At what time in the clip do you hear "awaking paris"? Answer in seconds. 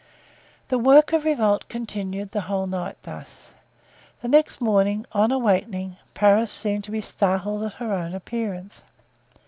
5.31-6.51